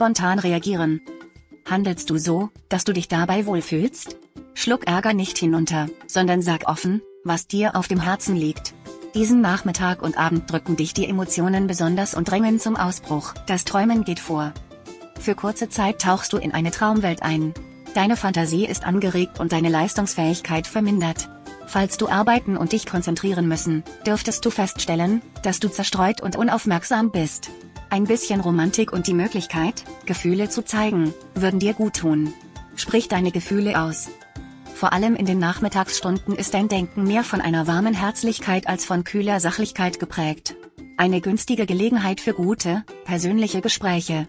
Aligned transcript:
spontan 0.00 0.38
reagieren. 0.38 1.02
Handelst 1.68 2.08
du 2.08 2.16
so, 2.16 2.48
dass 2.70 2.84
du 2.84 2.94
dich 2.94 3.06
dabei 3.08 3.44
wohlfühlst? 3.44 4.16
Schluck 4.54 4.86
Ärger 4.86 5.12
nicht 5.12 5.36
hinunter, 5.36 5.90
sondern 6.06 6.40
sag 6.40 6.70
offen, 6.70 7.02
was 7.22 7.48
dir 7.48 7.76
auf 7.76 7.86
dem 7.86 8.00
Herzen 8.00 8.34
liegt. 8.34 8.72
Diesen 9.14 9.42
Nachmittag 9.42 10.00
und 10.00 10.16
Abend 10.16 10.50
drücken 10.50 10.74
dich 10.74 10.94
die 10.94 11.06
Emotionen 11.06 11.66
besonders 11.66 12.14
und 12.14 12.30
drängen 12.30 12.58
zum 12.58 12.76
Ausbruch. 12.76 13.34
Das 13.46 13.66
Träumen 13.66 14.04
geht 14.04 14.20
vor. 14.20 14.54
Für 15.20 15.34
kurze 15.34 15.68
Zeit 15.68 16.00
tauchst 16.00 16.32
du 16.32 16.38
in 16.38 16.52
eine 16.52 16.70
Traumwelt 16.70 17.22
ein. 17.22 17.52
Deine 17.92 18.16
Fantasie 18.16 18.64
ist 18.64 18.86
angeregt 18.86 19.38
und 19.38 19.52
deine 19.52 19.68
Leistungsfähigkeit 19.68 20.66
vermindert. 20.66 21.28
Falls 21.66 21.98
du 21.98 22.08
arbeiten 22.08 22.56
und 22.56 22.72
dich 22.72 22.86
konzentrieren 22.86 23.46
müssen, 23.46 23.84
dürftest 24.06 24.46
du 24.46 24.50
feststellen, 24.50 25.20
dass 25.42 25.60
du 25.60 25.68
zerstreut 25.68 26.22
und 26.22 26.36
unaufmerksam 26.36 27.10
bist. 27.10 27.50
Ein 27.92 28.04
bisschen 28.04 28.40
Romantik 28.40 28.92
und 28.92 29.08
die 29.08 29.14
Möglichkeit, 29.14 29.84
Gefühle 30.06 30.48
zu 30.48 30.64
zeigen, 30.64 31.12
würden 31.34 31.58
dir 31.58 31.74
gut 31.74 31.96
tun. 31.96 32.32
Sprich 32.76 33.08
deine 33.08 33.32
Gefühle 33.32 33.82
aus. 33.82 34.08
Vor 34.76 34.92
allem 34.92 35.16
in 35.16 35.26
den 35.26 35.40
Nachmittagsstunden 35.40 36.36
ist 36.36 36.54
dein 36.54 36.68
Denken 36.68 37.02
mehr 37.02 37.24
von 37.24 37.40
einer 37.40 37.66
warmen 37.66 37.92
Herzlichkeit 37.92 38.68
als 38.68 38.84
von 38.84 39.02
kühler 39.02 39.40
Sachlichkeit 39.40 39.98
geprägt. 39.98 40.54
Eine 40.96 41.20
günstige 41.20 41.66
Gelegenheit 41.66 42.20
für 42.20 42.32
gute, 42.32 42.84
persönliche 43.04 43.60
Gespräche. 43.60 44.28